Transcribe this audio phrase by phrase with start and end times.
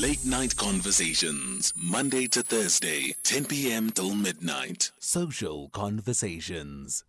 [0.00, 3.90] Late Night Conversations, Monday to Thursday, 10 p.m.
[3.90, 4.90] till midnight.
[4.98, 7.04] Social Conversations.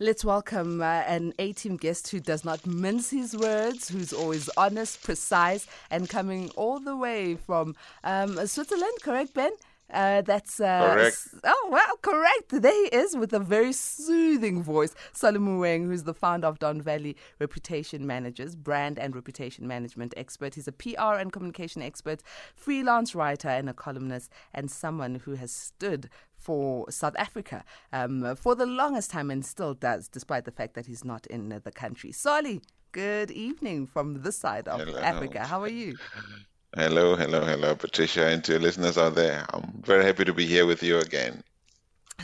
[0.00, 4.50] Let's welcome uh, an A team guest who does not mince his words, who's always
[4.56, 9.52] honest, precise, and coming all the way from um, Switzerland, correct, Ben?
[9.92, 11.28] Uh, that's uh, correct.
[11.44, 12.62] Oh well, correct.
[12.62, 14.94] There he is with a very soothing voice.
[15.12, 20.54] Solomon Moeng, who's the founder of Don Valley Reputation Managers, brand and reputation management expert.
[20.54, 22.22] He's a PR and communication expert,
[22.54, 28.54] freelance writer, and a columnist, and someone who has stood for South Africa um, for
[28.54, 32.10] the longest time and still does, despite the fact that he's not in the country.
[32.10, 32.62] Solly,
[32.92, 34.98] good evening from this side of Hello.
[34.98, 35.44] Africa.
[35.44, 35.96] How are you?
[36.76, 39.46] Hello, hello, hello, Patricia, and to your listeners out there.
[39.50, 41.44] I'm very happy to be here with you again.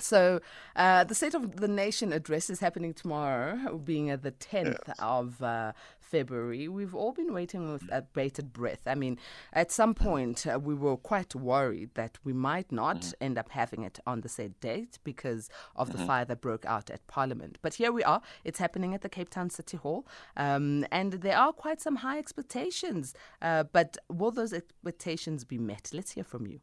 [0.00, 0.40] So,
[0.74, 4.96] uh, the State of the Nation address is happening tomorrow, being uh, the 10th yes.
[4.98, 5.72] of uh,
[6.10, 6.68] February.
[6.68, 8.82] We've all been waiting with a bated breath.
[8.86, 9.18] I mean,
[9.52, 13.14] at some point, uh, we were quite worried that we might not mm.
[13.20, 15.98] end up having it on the said date because of mm-hmm.
[15.98, 17.58] the fire that broke out at Parliament.
[17.62, 18.20] But here we are.
[18.44, 20.06] It's happening at the Cape Town City Hall.
[20.36, 23.14] Um, and there are quite some high expectations.
[23.40, 25.90] Uh, but will those expectations be met?
[25.92, 26.60] Let's hear from you.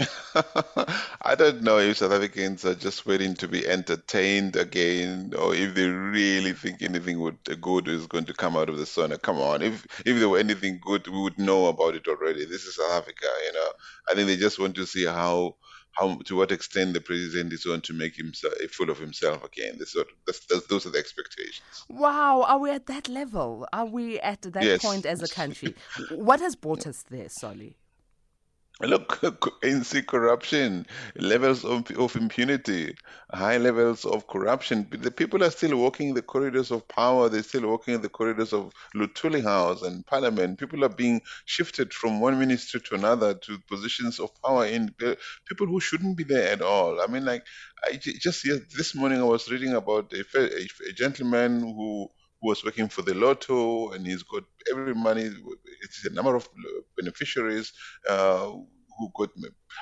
[1.22, 5.74] I don't know if South Africans are just waiting to be entertained again, or if
[5.74, 9.16] they really think anything would, good is going to come out of the sun.
[9.18, 12.44] Come on, if if there were anything good, we would know about it already.
[12.44, 13.68] This is South Africa, you know.
[14.10, 15.56] I think they just want to see how
[15.92, 19.76] how to what extent the president is going to make himself full of himself again.
[19.78, 21.84] This sort of, that's, that's, those are the expectations.
[21.88, 23.66] Wow, are we at that level?
[23.72, 24.82] Are we at that yes.
[24.82, 25.74] point as a country?
[26.10, 27.76] what has brought us there, Solly?
[28.82, 29.20] Look,
[29.62, 30.86] ANC corruption,
[31.16, 32.96] levels of, of impunity,
[33.30, 34.88] high levels of corruption.
[34.90, 37.28] The people are still walking the corridors of power.
[37.28, 40.58] They're still walking the corridors of Luthuli House and Parliament.
[40.58, 45.14] People are being shifted from one ministry to another to positions of power in uh,
[45.46, 47.00] people who shouldn't be there at all.
[47.02, 47.44] I mean, like,
[47.84, 48.44] I just
[48.76, 52.10] this morning I was reading about a, a, a gentleman who
[52.42, 55.30] was working for the lotto and he's got every money
[55.82, 56.48] it's a number of
[56.98, 57.72] beneficiaries
[58.08, 58.46] uh,
[58.98, 59.30] who got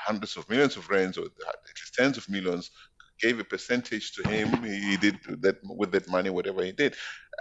[0.07, 2.71] hundreds of millions of rands or at least tens of millions
[3.21, 4.49] gave a percentage to him.
[4.63, 6.95] He did that with that money, whatever he did.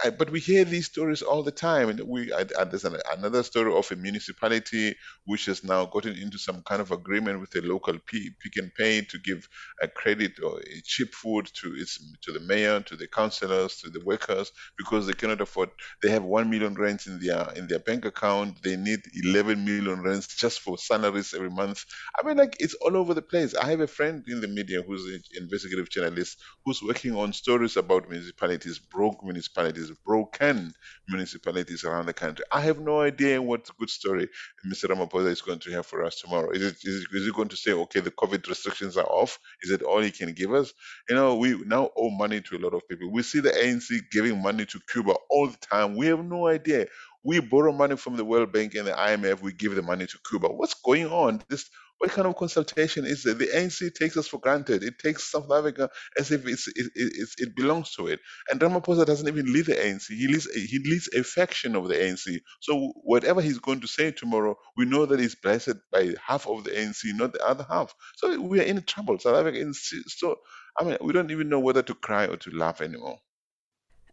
[0.04, 1.88] Uh, but we hear these stories all the time.
[1.88, 4.94] And we uh, there's an, another story of a municipality
[5.24, 8.70] which has now gotten into some kind of agreement with a local P, Pick n
[8.76, 9.48] Pay to give
[9.82, 13.90] a credit or a cheap food to its to the mayor, to the councillors, to
[13.90, 15.70] the workers because they cannot afford.
[16.02, 18.62] They have one million rands in their in their bank account.
[18.62, 21.84] They need 11 million rands just for salaries every month.
[22.18, 23.54] I mean, like it's all over the place.
[23.54, 27.76] I have a friend in the media who's an investigative journalist who's working on stories
[27.76, 30.72] about municipalities, broke municipalities broken
[31.08, 32.44] municipalities around the country.
[32.52, 34.28] I have no idea what good story
[34.66, 34.86] Mr.
[34.90, 36.50] Ramaphosa is going to have for us tomorrow.
[36.50, 39.38] Is it, is, it, is he going to say, okay, the COVID restrictions are off?
[39.62, 40.72] Is it all he can give us?
[41.08, 43.12] You know, we now owe money to a lot of people.
[43.12, 45.96] We see the ANC giving money to Cuba all the time.
[45.96, 46.86] We have no idea.
[47.24, 49.42] We borrow money from the World Bank and the IMF.
[49.42, 50.48] We give the money to Cuba.
[50.48, 51.42] What's going on?
[51.48, 53.38] This what kind of consultation is it?
[53.38, 54.82] The ANC takes us for granted.
[54.84, 58.20] It takes South Africa as if it's, it, it, it belongs to it.
[58.50, 60.08] And Ramaphosa doesn't even lead the ANC.
[60.08, 62.40] He leads, he leads a faction of the ANC.
[62.60, 66.64] So whatever he's going to say tomorrow, we know that he's blessed by half of
[66.64, 67.94] the ANC, not the other half.
[68.16, 69.18] So we are in trouble.
[69.18, 70.36] South Africa is so,
[70.78, 73.18] I mean, we don't even know whether to cry or to laugh anymore.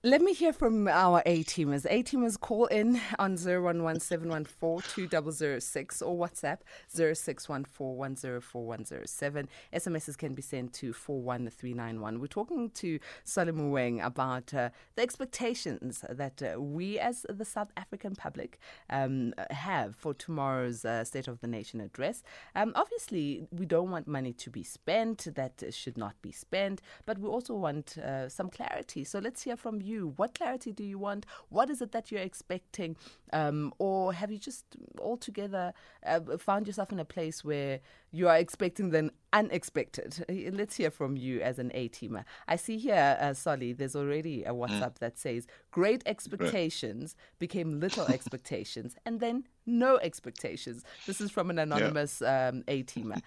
[0.05, 1.87] Let me hear from our A teamers.
[1.89, 6.59] A teamers call in on 0117142006 or WhatsApp
[6.93, 9.47] 0614104107.
[9.73, 12.19] SMSs can be sent to 41391.
[12.19, 17.71] We're talking to Solomon Moeng about uh, the expectations that uh, we as the South
[17.75, 18.59] African public
[18.91, 22.21] um, have for tomorrow's uh, State of the Nation address.
[22.55, 27.17] Um, obviously, we don't want money to be spent that should not be spent, but
[27.17, 29.03] we also want uh, some clarity.
[29.03, 30.13] So let's hear from you you?
[30.15, 31.25] What clarity do you want?
[31.49, 32.95] What is it that you're expecting?
[33.33, 34.65] Um, or have you just
[34.99, 35.73] altogether
[36.05, 37.79] uh, found yourself in a place where
[38.11, 40.25] you are expecting the unexpected?
[40.29, 42.23] Let's hear from you as an A teamer.
[42.47, 44.59] I see here, uh, Solly, there's already a mm.
[44.59, 44.99] WhatsApp mm.
[44.99, 50.83] that says great expectations became little expectations and then no expectations.
[51.07, 52.49] This is from an anonymous yeah.
[52.49, 53.21] um, A teamer.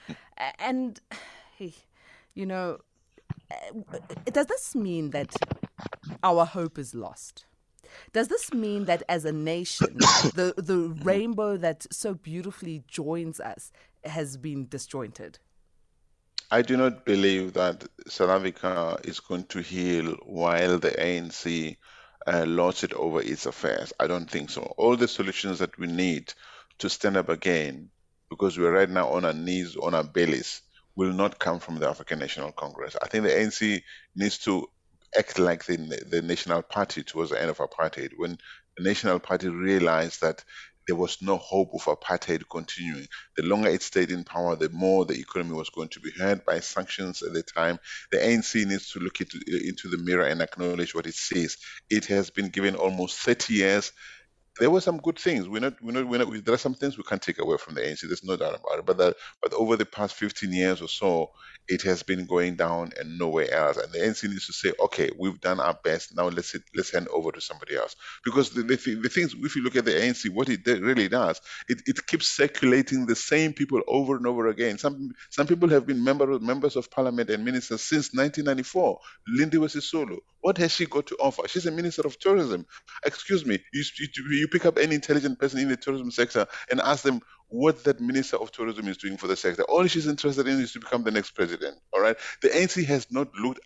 [0.58, 1.00] and,
[1.58, 1.74] hey,
[2.34, 2.78] you know,
[3.50, 4.00] uh,
[4.30, 5.34] does this mean that
[6.22, 7.46] our hope is lost.
[8.12, 9.88] Does this mean that as a nation,
[10.34, 13.72] the, the rainbow that so beautifully joins us
[14.04, 15.38] has been disjointed?
[16.50, 21.76] I do not believe that South Africa is going to heal while the ANC
[22.26, 23.92] uh, lords it over its affairs.
[24.00, 24.62] I don't think so.
[24.78, 26.32] All the solutions that we need
[26.78, 27.90] to stand up again,
[28.30, 30.62] because we're right now on our knees, on our bellies,
[30.96, 32.96] will not come from the African National Congress.
[33.00, 33.82] I think the ANC
[34.16, 34.68] needs to
[35.16, 35.76] act like the,
[36.10, 38.38] the National Party towards the end of apartheid, when
[38.76, 40.44] the National Party realized that
[40.88, 43.06] there was no hope of apartheid continuing.
[43.36, 46.46] The longer it stayed in power, the more the economy was going to be hurt
[46.46, 47.78] by sanctions at the time.
[48.10, 51.58] The ANC needs to look into, into the mirror and acknowledge what it sees.
[51.90, 53.92] It has been given almost 30 years
[54.58, 55.48] there were some good things.
[55.48, 57.74] We're not, we're not, we're not, there are some things we can't take away from
[57.74, 58.02] the ANC.
[58.02, 58.86] There's no doubt about it.
[58.86, 61.30] But that, but over the past 15 years or so,
[61.68, 63.76] it has been going down and nowhere else.
[63.76, 66.16] And the ANC needs to say, okay, we've done our best.
[66.16, 67.94] Now let's let's hand over to somebody else.
[68.24, 71.40] Because the, the, the things, if you look at the ANC, what it really does,
[71.68, 74.78] it, it keeps circulating the same people over and over again.
[74.78, 78.98] Some some people have been member, members of parliament and ministers since 1994.
[79.38, 81.46] Lindiwe Sisulu, what has she got to offer?
[81.48, 82.66] She's a minister of tourism.
[83.04, 86.80] Excuse me, you, you, you pick up any intelligent person in the tourism sector and
[86.80, 89.62] ask them what that minister of tourism is doing for the sector.
[89.64, 91.78] All she's interested in is to become the next president.
[91.92, 92.16] All right.
[92.42, 93.60] The ANC has not looked.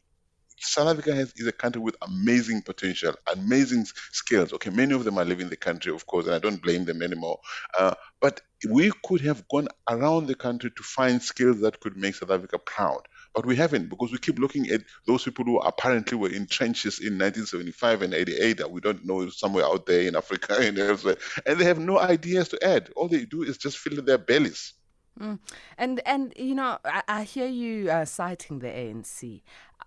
[0.59, 4.53] South Africa has, is a country with amazing potential, amazing skills.
[4.53, 7.03] Okay, many of them are leaving the country, of course, and I don't blame them
[7.03, 7.41] anymore.
[7.77, 8.41] Uh, but
[8.71, 12.61] we could have gone around the country to find skills that could make South Africa
[12.61, 13.01] proud.
[13.35, 16.99] But we haven't because we keep looking at those people who apparently were in trenches
[16.99, 21.17] in 1975 and 88 that we don't know somewhere out there in Africa and elsewhere,
[21.47, 22.91] and they have no ideas to add.
[22.97, 24.75] All they do is just fill their bellies.
[25.21, 25.39] Mm.
[25.77, 29.43] And and you know, I, I hear you uh, citing the ANC.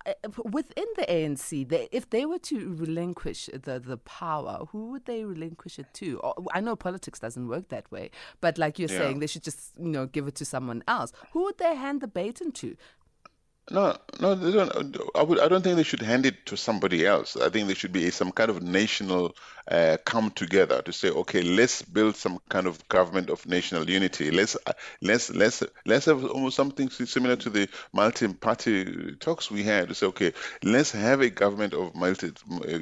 [0.06, 0.12] Uh,
[0.44, 5.24] within the ANC, they, if they were to relinquish the, the power, who would they
[5.24, 6.20] relinquish it to?
[6.52, 8.10] I know politics doesn't work that way,
[8.40, 8.98] but like you're yeah.
[8.98, 11.12] saying, they should just you know give it to someone else.
[11.32, 12.76] Who would they hand the baton to?
[13.68, 14.96] No, no, they don't.
[15.16, 15.40] I would.
[15.40, 17.36] I don't think they should hand it to somebody else.
[17.36, 19.34] I think there should be some kind of national
[19.68, 24.30] uh, come together to say, okay, let's build some kind of government of national unity.
[24.30, 24.72] Let's uh,
[25.02, 29.88] let's let's let's have almost something similar to the multi-party talks we had.
[29.88, 30.32] To say, okay,
[30.62, 32.78] let's have a government of multi uh,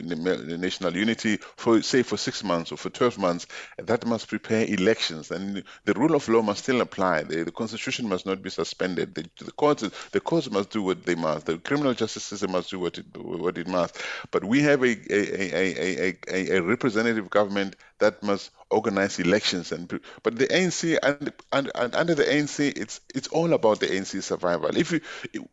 [0.58, 3.46] national unity for say for six months or for twelve months.
[3.78, 7.22] That must prepare elections, and the rule of law must still apply.
[7.22, 9.14] The, the constitution must not be suspended.
[9.14, 9.82] The, the courts
[10.12, 11.46] the courts must do what they must.
[11.46, 13.98] The criminal justice system must do what it what it must.
[14.32, 19.70] But we have a a, a, a, a, a representative government that must organize elections
[19.70, 23.86] and but the ANC and, and, and, under the ANC it's it's all about the
[23.86, 24.76] ANC survival.
[24.76, 25.00] If you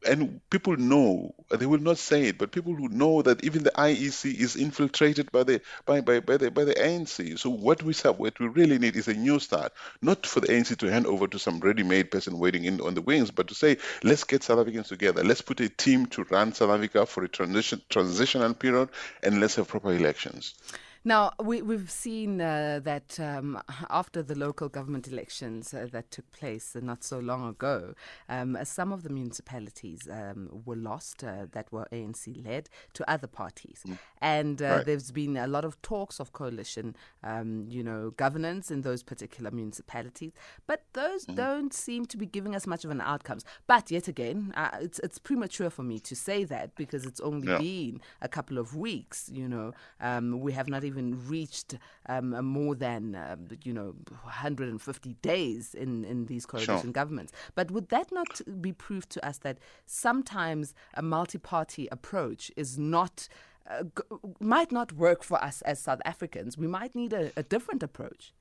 [0.07, 3.71] and people know they will not say it but people who know that even the
[3.71, 7.93] IEC is infiltrated by the by by, by the by the ANC so what we
[8.03, 9.71] have what we really need is a new start
[10.01, 13.01] not for the ANC to hand over to some ready-made person waiting in on the
[13.01, 15.23] wings but to say let's get South Africans together.
[15.23, 18.89] Let's put a team to run South Africa for a transition transitional period
[19.21, 20.55] and let's have proper elections
[21.03, 23.59] now, we, we've seen uh, that um,
[23.89, 27.95] after the local government elections uh, that took place not so long ago,
[28.29, 33.25] um, some of the municipalities um, were lost uh, that were ANC led to other
[33.25, 33.81] parties.
[33.87, 33.97] Mm.
[34.21, 34.85] And uh, right.
[34.85, 39.49] there's been a lot of talks of coalition, um, you know, governance in those particular
[39.49, 40.33] municipalities.
[40.67, 41.35] But those mm.
[41.35, 43.43] don't seem to be giving us much of an outcomes.
[43.65, 47.47] But yet again, uh, it's, it's premature for me to say that because it's only
[47.47, 47.57] yeah.
[47.57, 49.73] been a couple of weeks, you know.
[49.99, 51.77] Um, we have not even even reached
[52.07, 56.91] um, more than uh, you know 150 days in in these coalition sure.
[56.91, 57.31] governments.
[57.55, 63.27] But would that not be proof to us that sometimes a multi-party approach is not
[63.69, 66.57] uh, g- might not work for us as South Africans?
[66.57, 68.33] We might need a, a different approach.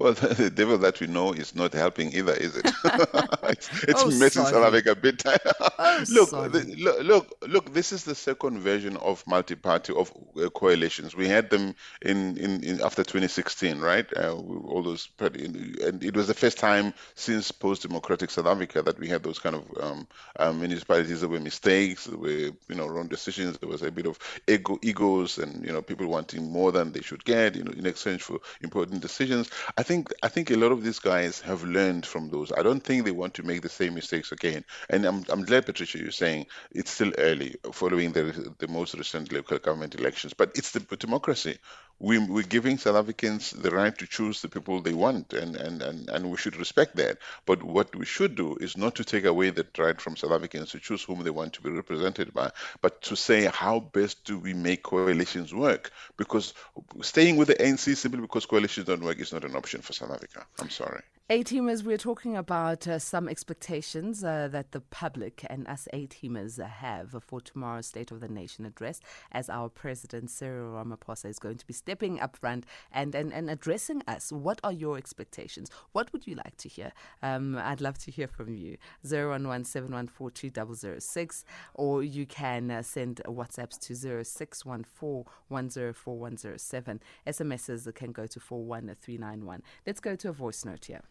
[0.00, 2.64] Well, the devil that we know is not helping either, is it?
[3.44, 5.36] it's, it's oh, messing South Africa big time.
[5.78, 7.74] oh, look, the, look, look, look.
[7.74, 10.10] This is the second version of multi-party of
[10.42, 11.14] uh, coalitions.
[11.14, 14.06] We had them in, in, in after 2016, right?
[14.16, 19.06] Uh, all those, and it was the first time since post-democratic South Africa that we
[19.06, 21.20] had those kind of um, um, municipalities.
[21.20, 23.58] There were mistakes, there were you know wrong decisions.
[23.58, 27.02] There was a bit of ego, egos, and you know people wanting more than they
[27.02, 29.50] should get, you know, in exchange for important decisions.
[29.76, 32.52] I think I think a lot of these guys have learned from those.
[32.52, 34.64] I don't think they want to make the same mistakes again.
[34.88, 39.32] And I'm I'm glad, Patricia, you're saying it's still early following the the most recent
[39.32, 41.58] local uh, government elections, but it's the democracy.
[42.02, 45.82] We, we're giving South Africans the right to choose the people they want, and, and,
[45.82, 47.18] and, and we should respect that.
[47.44, 50.70] But what we should do is not to take away that right from South Africans
[50.70, 54.38] to choose whom they want to be represented by, but to say how best do
[54.38, 55.90] we make coalitions work?
[56.16, 56.54] Because
[57.02, 60.10] staying with the ANC simply because coalitions don't work is not an option for South
[60.12, 60.46] Africa.
[60.58, 61.02] I'm sorry.
[61.32, 66.08] A teamers, we're talking about uh, some expectations uh, that the public and us A
[66.08, 71.38] teamers have for tomorrow's State of the Nation address, as our President Cyril Ramaphosa is
[71.38, 74.32] going to be stepping up front and, and, and addressing us.
[74.32, 75.70] What are your expectations?
[75.92, 76.90] What would you like to hear?
[77.22, 78.76] Um, I'd love to hear from you.
[79.08, 80.10] 011
[81.74, 85.24] or you can uh, send WhatsApps to 0614
[87.24, 89.62] SMSs can go to 41391.
[89.86, 91.02] Let's go to a voice note here.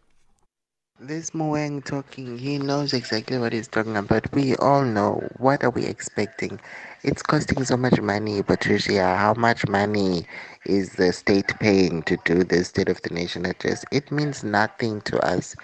[0.99, 4.31] This Moeng talking, he knows exactly what he's talking about.
[4.33, 5.27] We all know.
[5.37, 6.59] What are we expecting?
[7.03, 9.15] It's costing so much money, Patricia.
[9.15, 10.25] How much money
[10.65, 13.85] is the state paying to do the State of the Nation address?
[13.91, 15.55] It means nothing to us.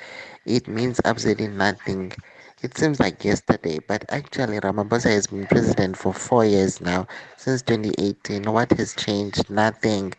[0.45, 2.13] It means absolutely nothing.
[2.63, 7.61] It seems like yesterday, but actually, Ramaphosa has been president for four years now, since
[7.63, 8.43] 2018.
[8.51, 9.49] What has changed?
[9.49, 10.13] Nothing.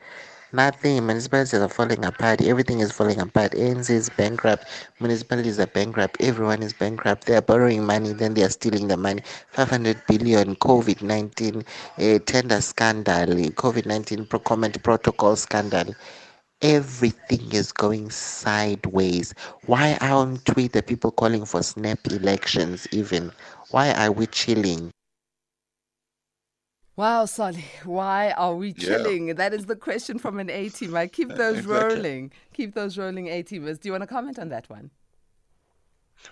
[0.52, 1.06] Nothing.
[1.06, 2.40] Municipalities are falling apart.
[2.42, 3.54] Everything is falling apart.
[3.54, 4.66] ANC is bankrupt.
[4.98, 6.16] Municipalities are bankrupt.
[6.20, 7.26] Everyone is bankrupt.
[7.26, 9.22] They are borrowing money, then they are stealing the money.
[9.50, 11.62] 500 billion COVID 19
[11.98, 13.26] uh, tender scandal,
[13.62, 15.94] COVID 19 procurement protocol scandal.
[16.62, 19.34] Everything is going sideways.
[19.66, 23.32] Why aren't we the people calling for snap elections, even?
[23.70, 24.90] Why are we chilling?
[26.96, 29.28] Wow, Solly, why are we chilling?
[29.28, 29.34] Yeah.
[29.34, 30.94] That is the question from an A team.
[30.96, 31.96] I keep those exactly.
[31.96, 32.32] rolling.
[32.54, 33.78] Keep those rolling A teamers.
[33.80, 34.90] Do you want to comment on that one?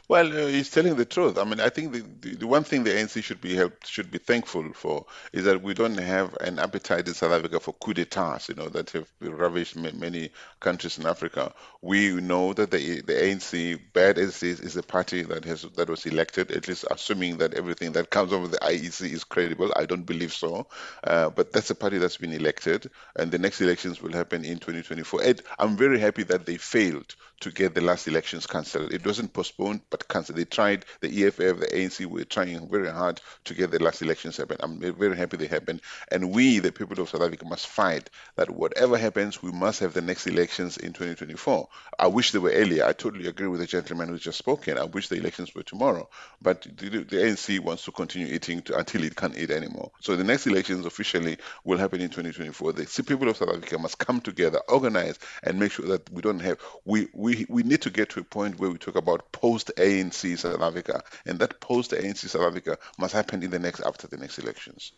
[0.08, 1.38] Well, uh, he's telling the truth.
[1.38, 4.10] I mean, I think the, the, the, one thing the ANC should be helped, should
[4.10, 7.94] be thankful for is that we don't have an appetite in South Africa for coup
[7.94, 11.54] d'états, you know, that have ravished many countries in Africa.
[11.80, 15.62] We know that the the ANC, bad as it is, is a party that has
[15.76, 16.50] that was elected.
[16.50, 19.72] At least assuming that everything that comes over the IEC is credible.
[19.74, 20.66] I don't believe so,
[21.04, 24.58] uh, but that's a party that's been elected, and the next elections will happen in
[24.58, 25.22] 2024.
[25.22, 28.92] And I'm very happy that they failed to get the last elections cancelled.
[28.92, 30.38] It wasn't postponed but cancelled.
[30.38, 34.36] They tried, the EFF, the ANC were trying very hard to get the last elections
[34.36, 34.56] happen.
[34.60, 35.80] I'm very happy they happened.
[36.10, 39.92] And we, the people of South Africa, must fight that whatever happens, we must have
[39.92, 41.68] the next elections in 2024.
[41.98, 42.84] I wish they were earlier.
[42.84, 44.78] I totally agree with the gentleman who just spoken.
[44.78, 46.08] I wish the elections were tomorrow.
[46.42, 49.90] But the, the ANC wants to continue eating to, until it can't eat anymore.
[50.00, 52.72] So the next elections officially will happen in 2024.
[52.72, 56.40] The people of South Africa must come together, organize, and make sure that we don't
[56.40, 59.63] have, we, we, we need to get to a point where we talk about post
[59.76, 64.06] ANC South Africa, and that post ANC South Africa must happen in the next after
[64.06, 64.92] the next elections.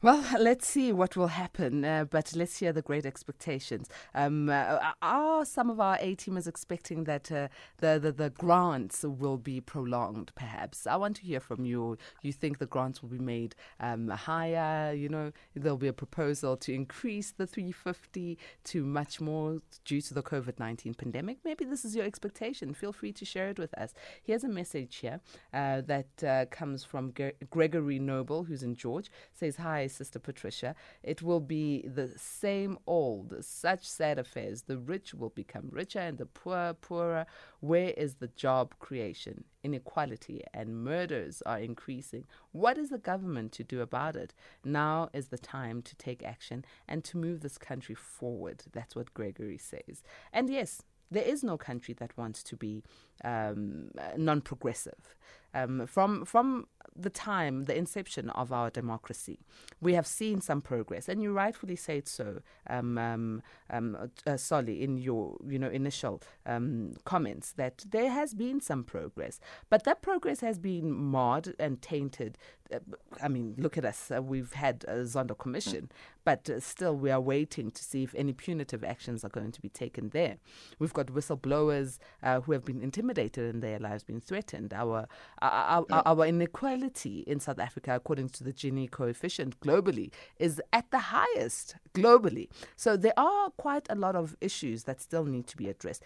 [0.00, 3.88] Well, let's see what will happen, uh, but let's hear the great expectations.
[4.14, 9.02] Um, uh, are some of our A teamers expecting that uh, the, the, the grants
[9.02, 10.30] will be prolonged?
[10.36, 11.98] Perhaps I want to hear from you.
[12.22, 14.92] You think the grants will be made um, higher?
[14.92, 20.14] You know, there'll be a proposal to increase the 350 to much more due to
[20.14, 21.38] the COVID 19 pandemic.
[21.44, 22.72] Maybe this is your expectation.
[22.72, 23.94] Feel free to share it with us.
[24.22, 25.18] Here's a message here
[25.52, 27.12] uh, that uh, comes from
[27.50, 29.10] Gregory Noble, who's in George.
[29.32, 29.87] Says hi.
[29.88, 34.62] Sister Patricia, it will be the same old, such sad affairs.
[34.62, 37.26] The rich will become richer and the poor poorer.
[37.60, 39.44] Where is the job creation?
[39.64, 42.24] Inequality and murders are increasing.
[42.52, 44.34] What is the government to do about it?
[44.64, 48.64] Now is the time to take action and to move this country forward.
[48.72, 50.02] That's what Gregory says.
[50.32, 52.84] And yes, there is no country that wants to be
[53.24, 55.16] um, non progressive.
[55.54, 59.38] Um, from from the time, the inception of our democracy,
[59.80, 64.36] we have seen some progress, and you rightfully say it so, um, um, um uh,
[64.36, 69.40] Solly, in your you know initial um, comments that there has been some progress,
[69.70, 72.36] but that progress has been marred and tainted.
[72.72, 72.80] Uh,
[73.22, 74.10] I mean, look at us.
[74.14, 75.90] Uh, we've had a Zondo Commission,
[76.24, 79.62] but uh, still we are waiting to see if any punitive actions are going to
[79.62, 80.36] be taken there.
[80.78, 84.74] We've got whistleblowers uh, who have been intimidated and their lives been threatened.
[84.74, 85.08] Our
[85.42, 90.90] our, our, our inequality in South Africa, according to the Gini coefficient globally, is at
[90.90, 92.48] the highest globally.
[92.76, 96.02] So there are quite a lot of issues that still need to be addressed.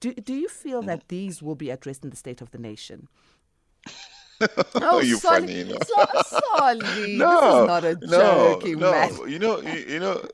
[0.00, 0.86] Do, do you feel mm.
[0.86, 3.08] that these will be addressed in the State of the Nation?
[4.76, 5.78] oh, you sorry, funny, you know.
[5.84, 6.06] So,
[6.56, 9.24] sorry, no, not a no, no.
[9.26, 10.14] You know, you, you know,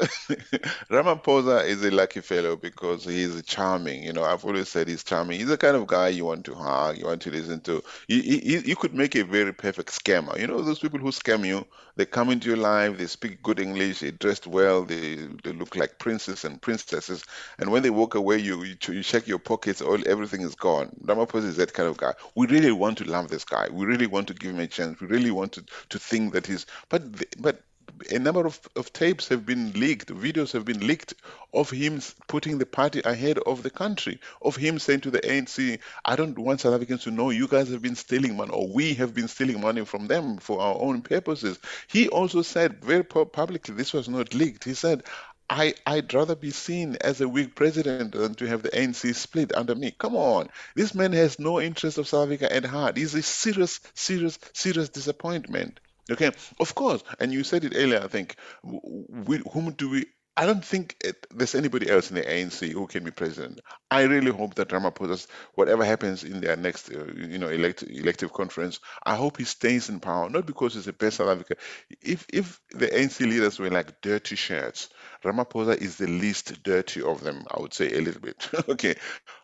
[0.91, 4.03] Ramaphosa is a lucky fellow because he's charming.
[4.05, 5.41] You know, I've always said he's charming.
[5.41, 7.83] He's the kind of guy you want to hug, you want to listen to.
[8.09, 10.39] You, you, you could make a very perfect scammer.
[10.39, 11.67] You know, those people who scam you,
[11.97, 15.77] they come into your life, they speak good English, they dressed well, they, they look
[15.77, 17.25] like princes and princesses,
[17.59, 20.95] and when they walk away, you you, check your pockets, all everything is gone.
[21.05, 22.15] Ramaphosa is that kind of guy.
[22.35, 23.69] We really want to love this guy.
[23.71, 25.01] We really really want to give him a chance.
[25.01, 27.03] We really want to, to think that he's, but
[27.41, 27.63] but
[28.11, 31.15] a number of, of tapes have been leaked, videos have been leaked
[31.53, 35.79] of him putting the party ahead of the country, of him saying to the ANC,
[36.05, 38.95] I don't want South Africans to know you guys have been stealing money or we
[38.95, 41.59] have been stealing money from them for our own purposes.
[41.87, 45.05] He also said very publicly, this was not leaked, he said,
[45.49, 49.55] I, I'd rather be seen as a weak president than to have the ANC split
[49.55, 49.93] under me.
[49.97, 50.49] Come on.
[50.75, 52.97] This man has no interest of South Africa at heart.
[52.97, 55.79] He's a serious, serious, serious disappointment.
[56.11, 58.01] Okay, of course, and you said it earlier.
[58.03, 60.07] I think, we, whom do we?
[60.39, 63.61] I don't think it, there's anybody else in the ANC who can be president.
[63.91, 68.33] I really hope that Ramaphosa, whatever happens in their next, uh, you know, elect, elective
[68.35, 70.29] conference, I hope he stays in power.
[70.29, 71.57] Not because he's the best South Africa.
[72.03, 74.91] If if the ANC leaders were like dirty shirts,
[75.25, 77.45] Ramaphosa is the least dirty of them.
[77.51, 78.49] I would say a little bit.
[78.69, 78.95] okay,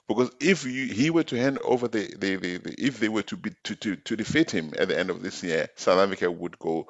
[0.09, 3.23] because if you, he were to hand over the, the, the, the, if they were
[3.23, 6.31] to be to, to, to defeat him at the end of this year, South Africa
[6.31, 6.89] would go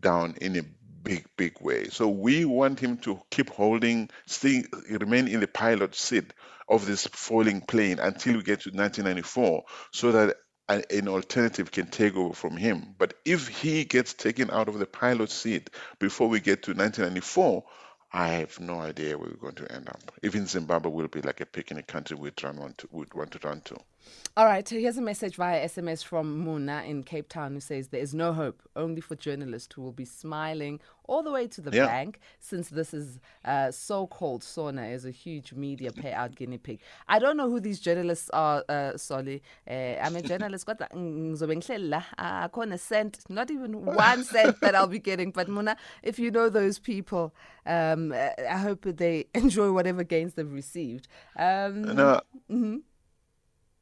[0.00, 0.62] down in a
[1.02, 1.88] big, big way.
[1.88, 6.32] So we want him to keep holding, stay, remain in the pilot seat
[6.68, 10.36] of this falling plane until we get to 1994, so that
[10.68, 12.94] an alternative can take over from him.
[12.96, 17.64] But if he gets taken out of the pilot seat before we get to 1994,
[18.12, 20.12] I have no idea where we're going to end up.
[20.22, 23.46] Even Zimbabwe will be like a picnic country we'd, run want to, we'd want to
[23.46, 23.76] run to.
[24.34, 28.00] All right, here's a message via SMS from Muna in Cape Town who says there
[28.00, 31.70] is no hope, only for journalists who will be smiling all the way to the
[31.76, 31.84] yeah.
[31.84, 36.80] bank since this is uh, so called SONA is a huge media payout guinea pig.
[37.08, 39.42] I don't know who these journalists are, uh, Solly.
[39.68, 45.30] Uh, I'm a journalist, got a cent, not even one cent that I'll be getting.
[45.30, 47.34] But Muna, if you know those people,
[47.66, 51.08] um, I hope they enjoy whatever gains they've received.
[51.36, 52.20] Um, no.
[52.50, 52.76] Mm-hmm.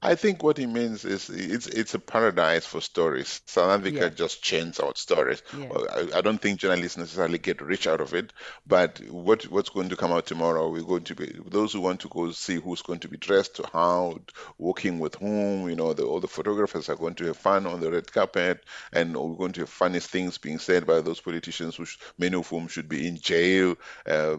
[0.02, 3.42] I think what he means is it's it's a paradise for stories.
[3.44, 4.08] South Africa yeah.
[4.08, 5.42] just churns out stories.
[5.56, 5.68] Yeah.
[5.92, 8.32] I, I, don't think journalists necessarily get rich out of it,
[8.66, 10.70] but what what's going to come out tomorrow?
[10.70, 13.56] We're going to be those who want to go see who's going to be dressed,
[13.56, 14.20] to how,
[14.56, 15.68] working with whom.
[15.68, 18.64] You know, the, all the photographers are going to have fun on the red carpet,
[18.94, 22.48] and we're going to have funny things being said by those politicians, which many of
[22.48, 23.76] whom should be in jail,
[24.06, 24.36] uh,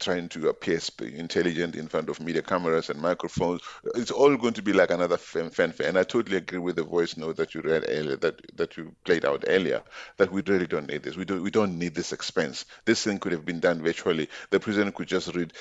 [0.00, 3.60] trying to appear intelligent in front of media cameras and microphones.
[3.94, 5.88] It's all going to be like an another fanfare.
[5.88, 8.94] And I totally agree with the voice note that you read earlier, that that you
[9.04, 9.82] played out earlier,
[10.16, 11.16] that we really don't need this.
[11.16, 12.64] We don't we don't need this expense.
[12.84, 14.28] This thing could have been done virtually.
[14.50, 15.52] The president could just read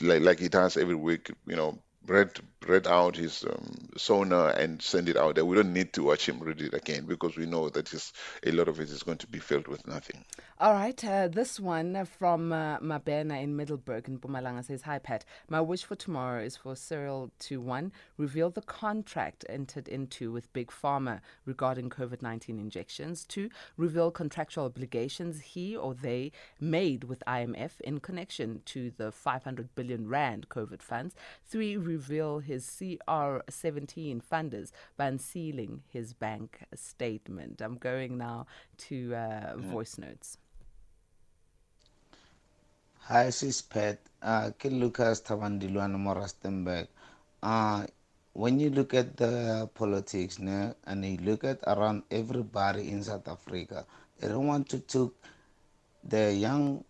[0.00, 2.32] like like he does every week, you know, read
[2.68, 5.44] read out his um, SONA and send it out there.
[5.44, 8.12] We don't need to watch him read it again because we know that his,
[8.44, 10.24] a lot of it is going to be filled with nothing.
[10.58, 15.24] All right, uh, this one from uh, Mabena in Middelburg in Mpumalanga says, "Hi Pat,
[15.50, 20.50] my wish for tomorrow is for Cyril to one reveal the contract entered into with
[20.54, 23.24] Big Pharma regarding COVID-19 injections.
[23.24, 29.74] Two, reveal contractual obligations he or they made with IMF in connection to the 500
[29.74, 31.14] billion rand COVID funds.
[31.44, 37.60] Three, reveal his CR17 funders by unsealing his bank statement.
[37.60, 38.46] I'm going now
[38.88, 40.38] to uh, voice notes.
[43.08, 43.98] Hi, sis Pat.
[44.20, 46.88] Uh, Lucas Tavandilwana Morastenberg.
[47.42, 47.86] Uh,
[48.32, 53.28] when you look at the politics now, and you look at around everybody in South
[53.28, 53.86] Africa,
[54.18, 55.12] they don't want to take
[56.02, 56.84] the young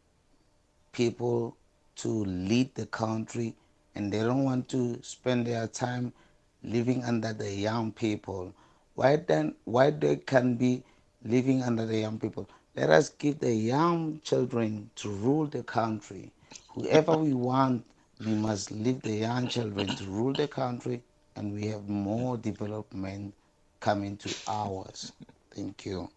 [0.93, 1.57] people
[1.97, 3.55] to lead the country
[3.97, 6.15] and they don't want to spend their time
[6.63, 8.55] living under the young people.
[8.95, 10.85] Why then why they can be
[11.25, 12.49] living under the young people?
[12.77, 16.33] Let us give the young children to rule the country.
[16.69, 17.87] Whoever we want,
[18.21, 21.03] we must leave the young children to rule the country
[21.37, 23.35] and we have more development
[23.81, 25.13] coming to ours.
[25.53, 26.11] Thank you.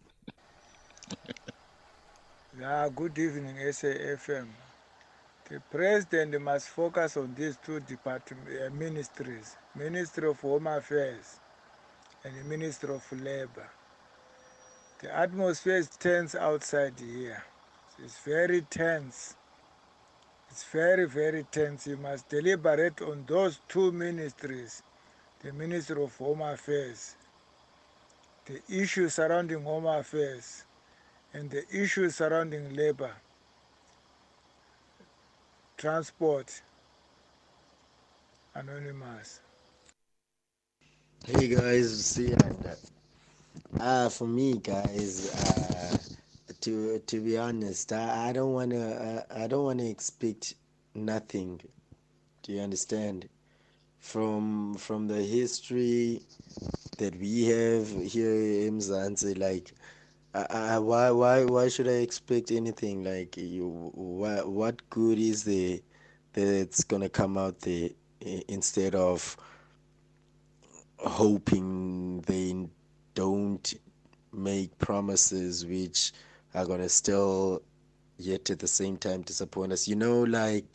[2.53, 4.68] Yeah, good evening, SAFM.
[5.49, 11.39] The president must focus on these two department, uh, ministries, Ministry of Home Affairs
[12.23, 13.67] and the Ministry of Labor.
[14.99, 17.43] The atmosphere is tense outside here.
[17.97, 19.35] It's very tense.
[20.51, 21.87] It's very, very tense.
[21.87, 24.83] You must deliberate on those two ministries,
[25.41, 27.15] the Ministry of Home Affairs,
[28.45, 30.63] the issues surrounding Home Affairs,
[31.33, 33.15] and the issues surrounding labor
[35.79, 36.61] transport
[38.53, 39.39] anonymous.
[41.25, 42.75] Hey guys see and
[43.79, 45.97] uh for me guys uh
[46.59, 50.55] to to be honest i, I don't want to uh, i don't want to expect
[50.95, 51.61] nothing.
[52.43, 53.29] Do you understand?
[54.01, 56.21] From from the history
[56.97, 59.71] that we have here in Mzansi like
[60.33, 63.03] uh, why why why should I expect anything?
[63.03, 65.79] Like you, what good is there
[66.33, 67.89] that's gonna come out there
[68.47, 69.35] instead of
[70.97, 72.67] hoping they
[73.15, 73.73] don't
[74.33, 76.11] make promises which
[76.53, 77.61] are gonna still
[78.17, 79.87] yet at the same time disappoint us.
[79.87, 80.65] You know, like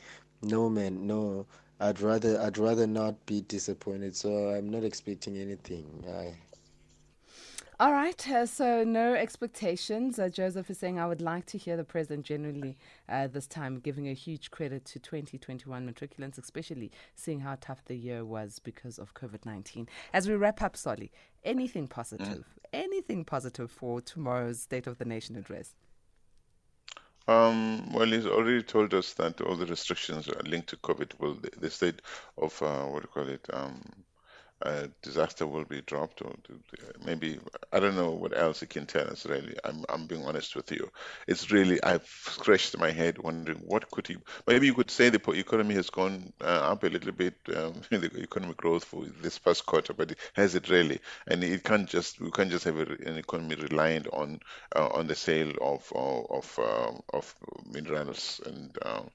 [0.42, 1.46] no man, no.
[1.80, 4.16] I'd rather I'd rather not be disappointed.
[4.16, 6.04] So I'm not expecting anything.
[6.08, 6.34] I
[7.80, 10.18] all right, uh, so no expectations.
[10.18, 12.76] Uh, Joseph is saying, I would like to hear the president generally
[13.08, 17.96] uh, this time giving a huge credit to 2021 matriculants, especially seeing how tough the
[17.96, 19.88] year was because of COVID 19.
[20.12, 21.10] As we wrap up, Solly,
[21.44, 22.44] anything positive, mm.
[22.72, 25.74] anything positive for tomorrow's State of the Nation address?
[27.26, 31.12] Um, well, he's already told us that all the restrictions are linked to COVID.
[31.18, 32.02] Well, the, the state
[32.36, 33.46] of, uh, what do you call it?
[33.52, 33.82] Um,
[34.64, 36.32] uh, disaster will be dropped, or
[37.04, 37.38] maybe
[37.72, 39.26] I don't know what else he can tell us.
[39.26, 40.90] Really, I'm I'm being honest with you.
[41.28, 44.16] It's really I've scratched my head wondering what could he.
[44.46, 48.10] Maybe you could say the economy has gone uh, up a little bit, um, the
[48.22, 51.00] economic growth for this past quarter, but has it really?
[51.26, 54.40] And it can't just we can't just have an economy reliant on
[54.74, 57.34] uh, on the sale of of um, of
[57.70, 59.10] minerals, and um,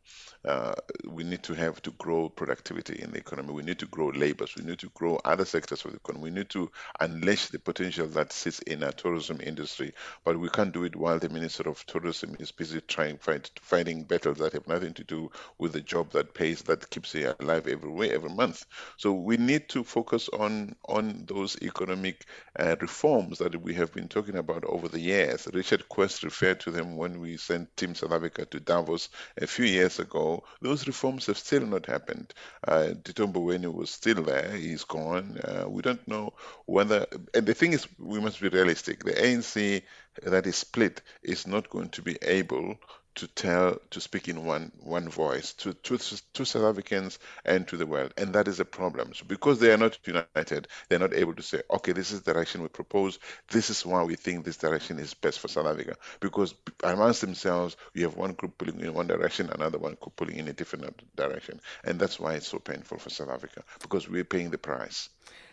[0.45, 0.73] uh,
[1.07, 3.53] we need to have to grow productivity in the economy.
[3.53, 4.55] We need to grow labors.
[4.55, 6.25] We need to grow other sectors of the economy.
[6.25, 10.73] We need to unleash the potential that sits in our tourism industry, but we can't
[10.73, 14.67] do it while the Minister of Tourism is busy trying fight, fighting battles that have
[14.67, 18.30] nothing to do with the job that pays, that keeps you alive every way, every
[18.30, 18.65] month.
[18.97, 22.25] So we need to focus on on those economic
[22.58, 25.47] uh, reforms that we have been talking about over the years.
[25.54, 29.65] Richard Quest referred to them when we sent Team South Africa to Davos a few
[29.65, 30.43] years ago.
[30.62, 32.34] Those reforms have still not happened.
[32.67, 34.52] Uh, Tito Mboweni was still there.
[34.52, 35.37] He's gone on.
[35.65, 36.33] Uh, we don't know
[36.65, 39.03] whether, and the thing is, we must be realistic.
[39.03, 39.83] The ANC
[40.23, 42.77] that is split is not going to be able
[43.15, 47.75] to tell to speak in one one voice to, to to South Africans and to
[47.75, 49.13] the world, and that is a problem.
[49.13, 52.33] So because they are not united, they're not able to say, okay, this is the
[52.33, 53.19] direction we propose.
[53.49, 55.97] This is why we think this direction is best for South Africa.
[56.21, 60.47] Because amongst themselves, you have one group pulling in one direction, another one pulling in
[60.47, 64.49] a different direction, and that's why it's so painful for South Africa because we're paying
[64.51, 65.09] the price.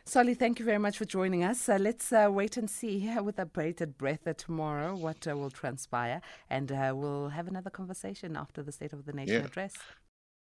[0.09, 1.69] Solly, thank you very much for joining us.
[1.69, 5.37] Uh, let's uh, wait and see uh, with a bated breath uh, tomorrow what uh,
[5.37, 9.47] will transpire, and uh, we'll have another conversation after the State of the Nation yeah.
[9.47, 9.75] address.